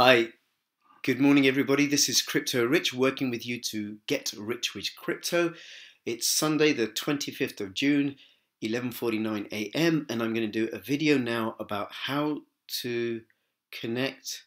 [0.00, 0.28] Hi,
[1.02, 1.84] good morning, everybody.
[1.88, 5.54] This is Crypto Rich working with you to get rich with crypto.
[6.06, 8.14] It's Sunday, the 25th of June,
[8.62, 12.42] 11:49 a.m., and I'm going to do a video now about how
[12.82, 13.22] to
[13.72, 14.44] connect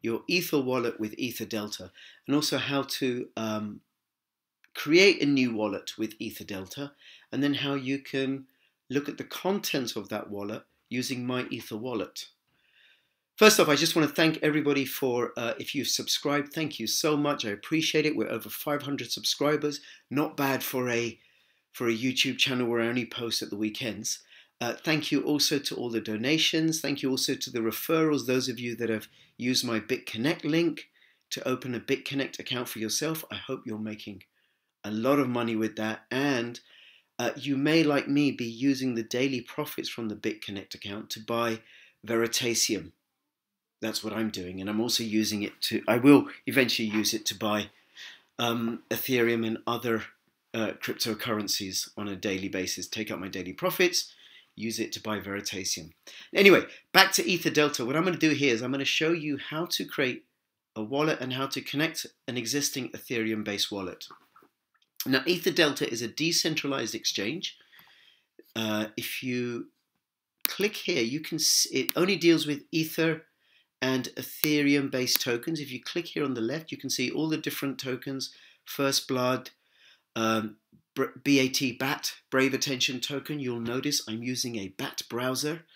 [0.00, 1.92] your Ether wallet with Ether Delta,
[2.26, 3.82] and also how to um,
[4.74, 6.92] create a new wallet with Ether Delta,
[7.30, 8.46] and then how you can
[8.88, 12.28] look at the contents of that wallet using my Ether wallet.
[13.36, 16.52] First off, I just want to thank everybody for uh, if you've subscribed.
[16.52, 17.44] Thank you so much.
[17.44, 18.14] I appreciate it.
[18.14, 19.80] We're over 500 subscribers.
[20.08, 21.18] Not bad for a
[21.72, 24.20] for a YouTube channel where I only post at the weekends.
[24.60, 26.80] Uh, thank you also to all the donations.
[26.80, 28.26] Thank you also to the referrals.
[28.26, 30.90] Those of you that have used my BitConnect link
[31.30, 33.24] to open a BitConnect account for yourself.
[33.32, 34.22] I hope you're making
[34.84, 36.02] a lot of money with that.
[36.08, 36.60] And
[37.18, 41.20] uh, you may, like me, be using the daily profits from the BitConnect account to
[41.20, 41.62] buy
[42.06, 42.92] Veritaseum
[43.80, 45.82] that's what I'm doing, and I'm also using it to.
[45.86, 47.70] I will eventually use it to buy
[48.38, 50.04] um, Ethereum and other
[50.54, 52.86] uh, cryptocurrencies on a daily basis.
[52.86, 54.12] Take out my daily profits,
[54.56, 55.92] use it to buy Veritaseum.
[56.32, 57.84] Anyway, back to Ether Delta.
[57.84, 60.24] What I'm going to do here is I'm going to show you how to create
[60.76, 64.06] a wallet and how to connect an existing Ethereum-based wallet.
[65.06, 67.58] Now, Ether Delta is a decentralized exchange.
[68.56, 69.68] Uh, if you
[70.46, 71.38] click here, you can.
[71.38, 73.24] See, it only deals with Ether
[73.84, 75.60] and Ethereum based tokens.
[75.60, 78.30] If you click here on the left, you can see all the different tokens
[78.64, 79.50] First Blood,
[80.16, 80.56] um,
[80.94, 83.40] BAT, BAT, Brave Attention token.
[83.40, 85.66] You'll notice I'm using a BAT browser.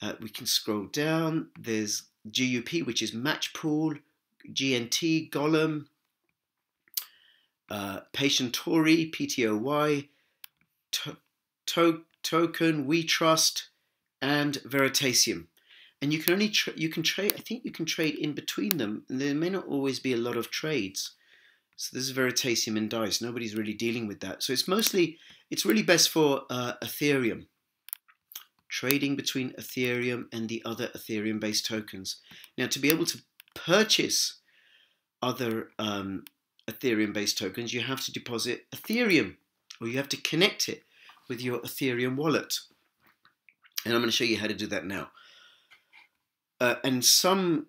[0.00, 1.48] Uh, we can scroll down.
[1.60, 4.00] There's GUP, which is Matchpool,
[4.50, 5.84] GNT, Golem,
[7.68, 10.08] uh, Patientory, PTOY,
[10.92, 11.16] to,
[11.66, 13.68] to, Token, We Trust,
[14.22, 15.48] and Veritaseum
[16.04, 17.32] and you can only you can trade.
[17.34, 19.06] I think you can trade in between them.
[19.08, 21.12] And there may not always be a lot of trades.
[21.76, 23.22] So this is Veritaseum and Dice.
[23.22, 24.42] Nobody's really dealing with that.
[24.42, 25.16] So it's mostly
[25.50, 27.46] it's really best for uh, Ethereum.
[28.68, 32.16] Trading between Ethereum and the other Ethereum-based tokens.
[32.58, 33.22] Now, to be able to
[33.54, 34.40] purchase
[35.22, 36.24] other um,
[36.68, 39.36] Ethereum-based tokens, you have to deposit Ethereum,
[39.80, 40.82] or you have to connect it
[41.30, 42.58] with your Ethereum wallet.
[43.86, 45.08] And I'm going to show you how to do that now.
[46.60, 47.66] Uh, and some,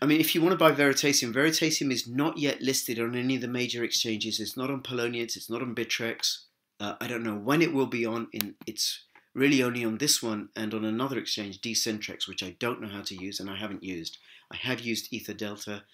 [0.00, 3.36] I mean, if you want to buy Veritaseum, Veritaseum is not yet listed on any
[3.36, 4.40] of the major exchanges.
[4.40, 5.36] It's not on Poloniex.
[5.36, 6.44] It's not on Bittrex.
[6.80, 8.28] Uh, I don't know when it will be on.
[8.32, 12.80] In it's really only on this one and on another exchange, Decentrex, which I don't
[12.80, 14.18] know how to use and I haven't used.
[14.52, 15.84] I have used Ether Delta,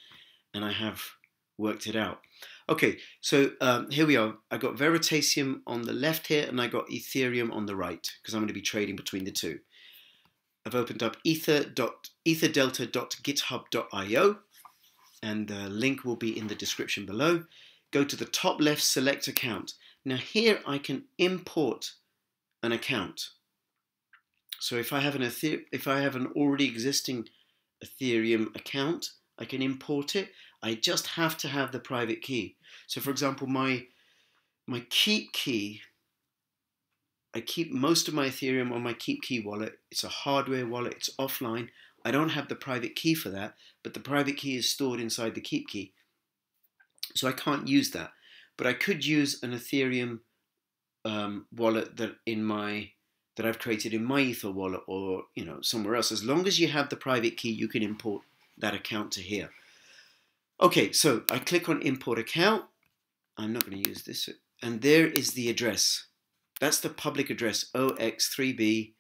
[0.53, 1.03] and I have
[1.57, 2.21] worked it out.
[2.69, 4.35] Okay, so um, here we are.
[4.51, 8.35] I got Veritaseum on the left here, and I got Ethereum on the right because
[8.35, 9.61] I'm going to be trading between the two.
[10.67, 11.17] I've opened up
[12.29, 14.39] etherdelta.github.io
[15.23, 17.45] and the link will be in the description below.
[17.91, 19.73] Go to the top left, select account.
[20.05, 21.93] Now here I can import
[22.63, 23.31] an account.
[24.61, 27.29] So if I have an Ether if I have an already existing
[27.85, 30.31] Ethereum account, I can import it.
[30.63, 32.57] I just have to have the private key.
[32.87, 33.87] So for example, my
[34.67, 35.81] my Keep key
[37.35, 39.79] I keep most of my Ethereum on my keep key wallet.
[39.91, 41.69] It's a hardware wallet, it's offline.
[42.09, 43.53] I don't have the private key for that,
[43.83, 45.93] but the private key is stored inside the keep key.
[47.15, 48.13] So I can't use that.
[48.57, 50.21] But I could use an Ethereum
[51.05, 52.93] um, wallet that in my
[53.37, 56.11] that I've created in my Ether wallet or you know somewhere else.
[56.11, 58.23] As long as you have the private key, you can import
[58.57, 59.51] that account to here.
[60.63, 62.65] Okay, so I click on import account.
[63.37, 64.31] I'm not going to use this.
[64.63, 66.07] And there is the address.
[66.59, 68.95] That's the public address, OX3B,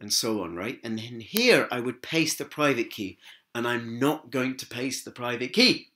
[0.00, 0.78] and so on, right?
[0.84, 3.18] And then here I would paste the private key,
[3.54, 5.88] and I'm not going to paste the private key.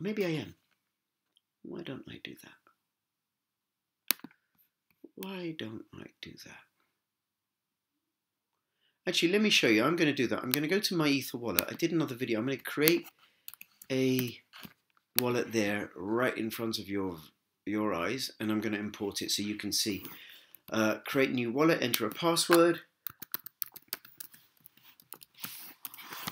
[0.00, 0.54] Maybe I am.
[1.62, 2.52] Why don't I do that?
[5.14, 6.56] Why don't I do that?
[9.06, 9.84] Actually, let me show you.
[9.84, 10.42] I'm going to do that.
[10.42, 11.64] I'm going to go to my Ether wallet.
[11.68, 12.38] I did another video.
[12.38, 13.06] I'm going to create
[13.90, 14.38] a
[15.18, 17.16] wallet there right in front of your
[17.66, 20.04] your eyes and I'm going to import it so you can see.
[20.70, 22.80] Uh, create new wallet, enter a password.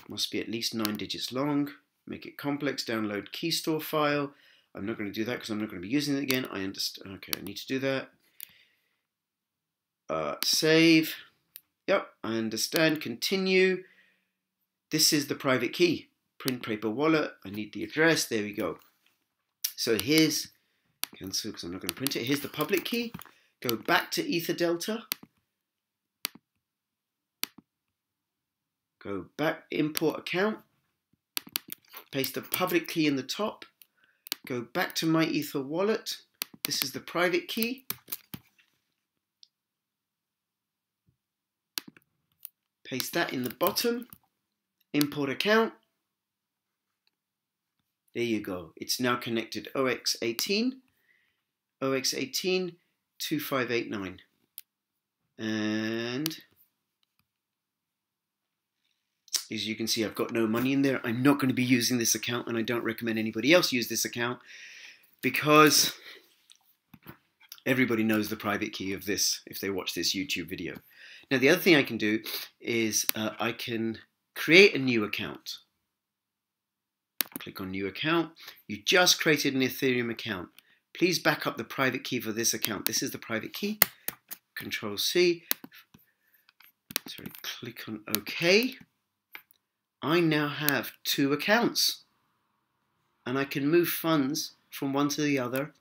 [0.07, 1.69] Must be at least nine digits long.
[2.07, 4.31] Make it complex, download key store file.
[4.73, 6.47] I'm not going to do that because I'm not going to be using it again.
[6.51, 7.15] I understand.
[7.15, 8.09] Okay, I need to do that.
[10.09, 11.15] Uh, save.
[11.87, 13.01] Yep, I understand.
[13.01, 13.83] Continue.
[14.89, 16.07] This is the private key.
[16.39, 17.31] Print paper wallet.
[17.45, 18.25] I need the address.
[18.25, 18.79] There we go.
[19.75, 20.49] So here's
[21.17, 22.23] Cancel because I'm not going to print it.
[22.23, 23.13] Here's the public key.
[23.61, 25.03] Go back to Ether Delta.
[29.03, 30.57] Go back, import account,
[32.11, 33.63] paste the public key in the top,
[34.45, 36.17] go back to my Ether wallet.
[36.65, 37.85] This is the private key.
[42.83, 44.07] Paste that in the bottom,
[44.93, 45.71] import account.
[48.13, 48.73] There you go.
[48.75, 50.73] It's now connected OX18,
[51.81, 52.75] OX18
[53.19, 54.19] 2589.
[55.37, 56.39] And
[59.51, 61.01] as you can see, I've got no money in there.
[61.03, 63.87] I'm not going to be using this account and I don't recommend anybody else use
[63.87, 64.39] this account
[65.21, 65.93] because
[67.65, 70.75] everybody knows the private key of this if they watch this YouTube video.
[71.31, 72.21] Now, the other thing I can do
[72.59, 73.99] is uh, I can
[74.35, 75.57] create a new account.
[77.39, 78.31] Click on new account.
[78.67, 80.49] You just created an Ethereum account.
[80.93, 82.85] Please back up the private key for this account.
[82.85, 83.79] This is the private key.
[84.55, 85.43] Control C.
[87.07, 88.75] Sorry, click on OK.
[90.01, 92.03] I now have two accounts
[93.25, 95.73] and I can move funds from one to the other.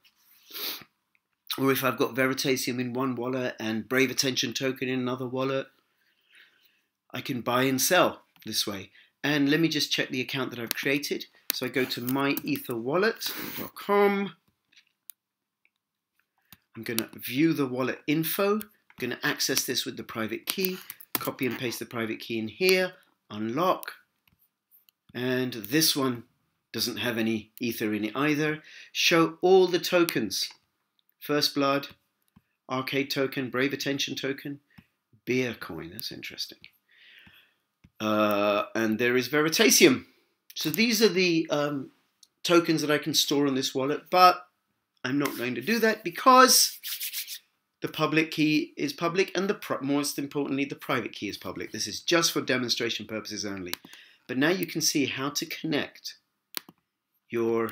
[1.57, 5.69] Or if I've got Veritaseum in one wallet and Brave Attention token in another wallet,
[7.13, 8.91] I can buy and sell this way.
[9.25, 11.27] And let me just check the account that I've created.
[11.53, 14.33] So I go to myetherwallet.com.
[16.79, 18.55] I'm going to view the wallet info.
[18.55, 18.63] I'm
[19.01, 20.79] going to access this with the private key.
[21.15, 22.93] Copy and paste the private key in here.
[23.33, 23.95] Unlock.
[25.13, 26.23] And this one
[26.73, 28.63] doesn't have any ether in it either.
[28.93, 30.51] Show all the tokens.
[31.19, 31.89] First Blood,
[32.71, 34.61] Arcade token, Brave Attention token,
[35.25, 35.91] Beer coin.
[35.91, 36.59] That's interesting.
[37.99, 40.05] Uh, and there is Veritaseum.
[40.55, 41.91] So these are the um,
[42.45, 44.45] tokens that I can store on this wallet, but
[45.09, 46.79] I'm not going to do that because
[47.81, 51.73] the public key is public and the most importantly, the private key is public.
[51.73, 53.73] This is just for demonstration purposes only.
[54.27, 56.17] But now you can see how to connect
[57.31, 57.71] your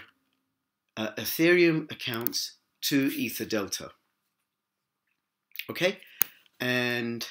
[0.97, 2.53] uh, Ethereum accounts
[2.83, 3.91] to EtherDelta.
[5.69, 5.99] Okay?
[6.59, 7.27] And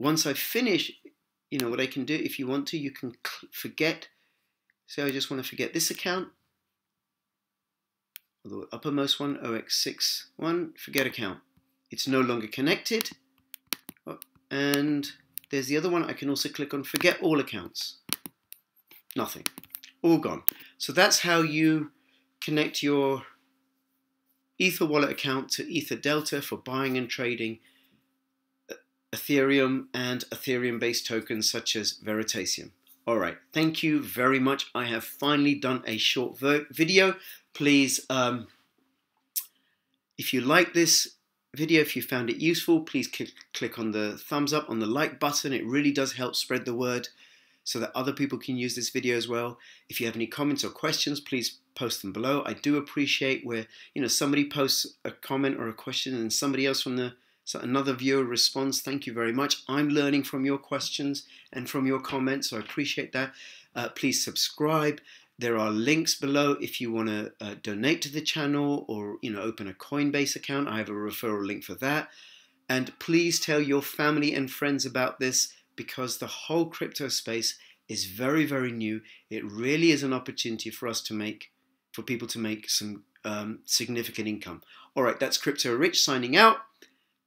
[0.00, 0.90] once I finish,
[1.52, 3.12] you know, what I can do, if you want to, you can
[3.52, 4.08] forget.
[4.88, 6.30] Say I just want to forget this account.
[8.44, 11.40] The uppermost one, OX61, forget account.
[11.90, 13.10] It's no longer connected.
[14.06, 14.18] Oh,
[14.50, 15.10] and
[15.50, 16.04] there's the other one.
[16.04, 17.98] I can also click on forget all accounts.
[19.16, 19.44] Nothing.
[20.02, 20.42] All gone.
[20.76, 21.92] So that's how you
[22.40, 23.22] connect your
[24.58, 27.60] Ether wallet account to Ether Delta for buying and trading
[28.70, 28.74] uh,
[29.12, 32.70] Ethereum and Ethereum based tokens such as Veritaseum.
[33.06, 34.70] All right, thank you very much.
[34.74, 37.16] I have finally done a short video.
[37.52, 38.46] Please, um,
[40.16, 41.16] if you like this
[41.54, 43.06] video, if you found it useful, please
[43.52, 45.52] click on the thumbs up on the like button.
[45.52, 47.08] It really does help spread the word
[47.62, 49.58] so that other people can use this video as well.
[49.90, 52.42] If you have any comments or questions, please post them below.
[52.46, 56.64] I do appreciate where, you know, somebody posts a comment or a question and somebody
[56.64, 57.12] else from the,
[57.44, 58.80] so another viewer responds.
[58.80, 59.62] Thank you very much.
[59.68, 63.32] I'm learning from your questions and from your comments, so I appreciate that.
[63.74, 65.00] Uh, please subscribe.
[65.38, 69.30] There are links below if you want to uh, donate to the channel or, you
[69.30, 70.68] know, open a Coinbase account.
[70.68, 72.08] I have a referral link for that.
[72.68, 77.58] And please tell your family and friends about this because the whole crypto space
[77.88, 79.02] is very, very new.
[79.28, 81.50] It really is an opportunity for us to make,
[81.92, 84.62] for people to make some um, significant income.
[84.94, 86.58] All right, that's Crypto Rich signing out.